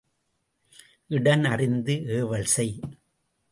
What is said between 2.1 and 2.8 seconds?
ஏவல் செய்.